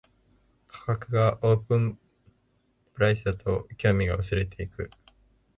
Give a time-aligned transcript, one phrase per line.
[0.67, 1.95] 価格がオープン
[2.95, 4.89] プライスだと興味が薄れていく